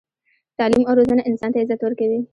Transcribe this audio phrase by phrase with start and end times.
[0.57, 2.19] تعلیم او روزنه انسان ته عزت ورکوي.